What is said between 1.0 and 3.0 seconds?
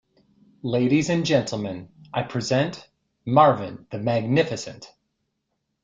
and gentlemen, I present